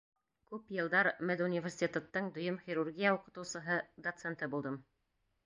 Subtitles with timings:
[0.51, 4.83] Күп йылдар медуниверситеттың дөйөм хирургия уҡытыусыһы, доценты булдым.